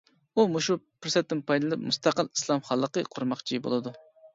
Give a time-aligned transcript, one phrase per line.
[0.37, 4.01] ئۇ مۇشۇ پۇرسەتتىن پايدىلىنىپ مۇستەقىل ئىسلام خانلىقى قۇرماقچى بولىدۇ.